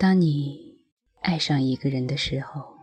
[0.00, 0.86] 当你
[1.20, 2.78] 爱上一个人的时候，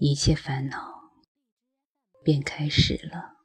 [0.00, 1.12] 一切烦恼
[2.24, 3.36] 便开始了。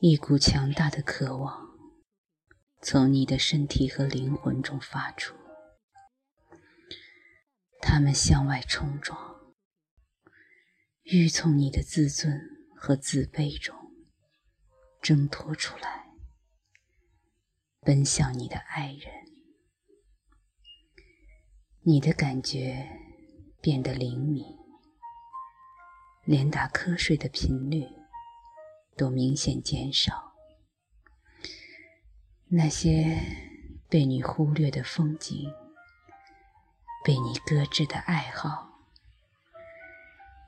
[0.00, 1.78] 一股强大的渴望
[2.82, 5.36] 从你的身体和灵魂中发出，
[7.80, 9.54] 它们向外冲撞，
[11.04, 12.40] 欲从你的自尊
[12.76, 13.72] 和自卑中
[15.00, 16.08] 挣脱出来，
[17.82, 19.35] 奔向你的爱人。
[21.88, 22.84] 你的感觉
[23.60, 24.44] 变得灵敏，
[26.24, 27.86] 连打瞌睡的频率
[28.96, 30.32] 都明显减少。
[32.48, 33.16] 那些
[33.88, 35.48] 被你忽略的风景，
[37.04, 38.80] 被你搁置的爱好，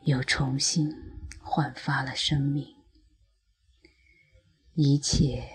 [0.02, 0.92] 又重新
[1.40, 2.74] 焕发了生命。
[4.74, 5.48] 一切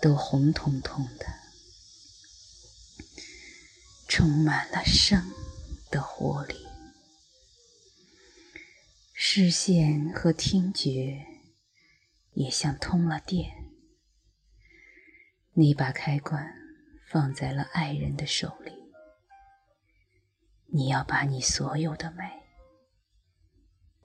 [0.00, 1.45] 都红彤彤的。
[4.08, 5.20] 充满了生
[5.90, 6.54] 的活力，
[9.12, 11.26] 视线和听觉
[12.32, 13.50] 也像通了电。
[15.54, 16.54] 你把开关
[17.10, 18.72] 放在了爱人的手里，
[20.66, 22.24] 你要把你所有的美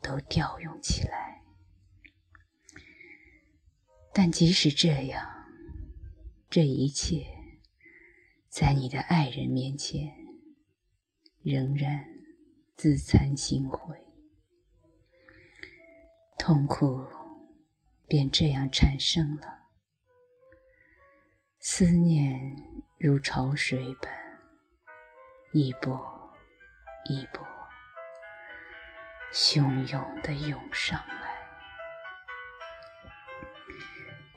[0.01, 1.43] 都调用起来。
[4.13, 5.45] 但即使这样，
[6.49, 7.40] 这一切。
[8.51, 10.13] 在你的爱人面前，
[11.41, 12.05] 仍然
[12.75, 13.97] 自惭形秽，
[16.37, 17.07] 痛苦
[18.09, 19.69] 便这样产生了。
[21.59, 22.57] 思念
[22.99, 24.11] 如潮水般
[25.53, 25.97] 一波
[27.05, 27.47] 一波
[29.31, 31.47] 汹涌地涌上来，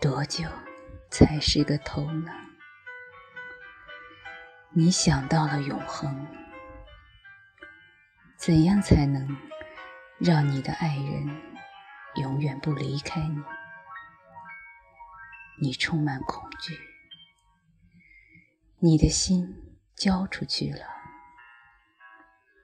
[0.00, 0.44] 多久
[1.10, 2.43] 才是个头呢？
[4.76, 6.26] 你想到了永恒，
[8.36, 9.36] 怎样才能
[10.18, 11.28] 让你的爱人
[12.16, 13.40] 永远不离开你？
[15.60, 16.76] 你充满恐惧，
[18.80, 20.84] 你的心交出去了，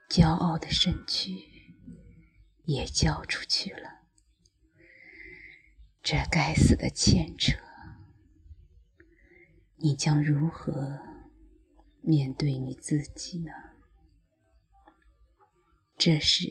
[0.09, 1.45] 骄傲的身躯
[2.65, 4.01] 也交出去了。
[6.03, 7.57] 这该死的牵扯，
[9.77, 11.10] 你将如何？
[12.03, 13.53] 面对你自己呢？
[15.97, 16.49] 这时，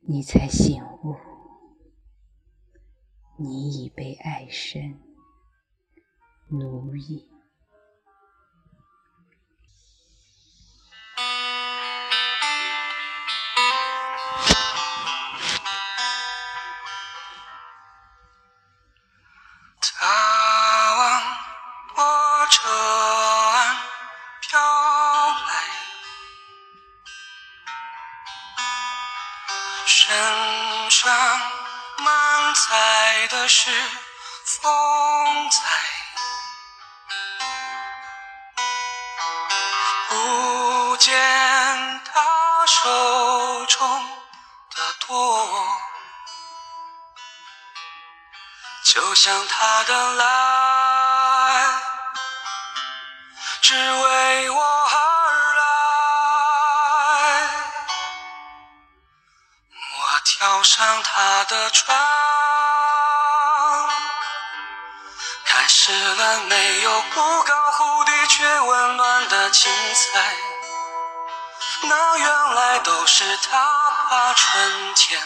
[0.00, 1.16] 你才醒悟，
[3.38, 4.98] 你已被爱神
[6.48, 7.33] 奴役。
[33.24, 33.70] 载的是
[34.44, 35.62] 风采，
[40.10, 41.14] 不见
[42.04, 44.08] 他手中
[44.76, 45.48] 的舵，
[48.84, 51.80] 就像他的来，
[53.62, 55.62] 只为我而来。
[59.72, 60.62] 我跳。
[60.62, 61.96] 上他的船，
[65.64, 70.36] 开始了没有忽高忽低却温暖的精彩。
[71.84, 73.80] 那原来都是他
[74.10, 75.18] 把春天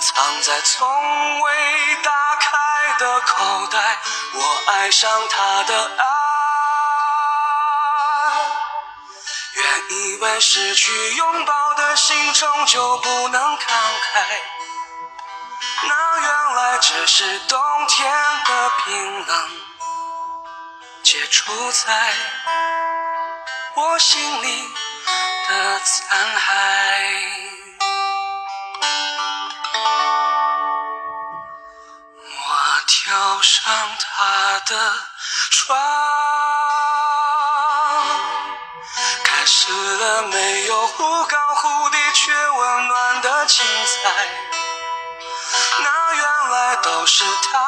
[0.00, 1.52] 藏在从未
[2.04, 3.98] 打开的口袋。
[4.32, 6.04] 我爱上他的爱。
[9.54, 14.22] 原以为失去拥抱的心终究不能慷慨，
[15.88, 18.10] 那原来只是冬天
[18.46, 19.50] 的冰冷，
[21.02, 22.14] 结出在
[23.74, 24.68] 我心里
[25.48, 26.40] 的残骸。
[32.22, 32.38] 我
[32.86, 34.94] 跳上他的
[35.50, 35.76] 床，
[39.24, 41.79] 开始了没有忽高忽
[47.00, 47.58] 就是他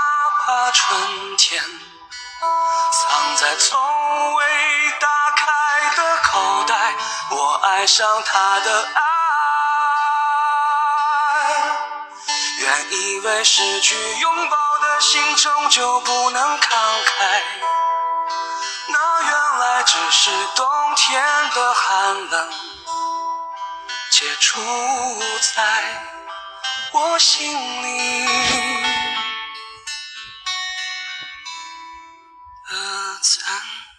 [0.46, 4.44] 把春天藏在从未
[5.00, 6.94] 打开的口袋。
[7.30, 9.00] 我爱上他的爱，
[12.58, 17.40] 原以为失去拥抱的心终究不能慷慨。
[18.88, 21.24] 那原来只是冬天
[21.54, 22.50] 的寒冷，
[24.10, 24.60] 结出
[25.54, 25.62] 在
[26.92, 28.51] 我心里。
[33.22, 33.91] さ。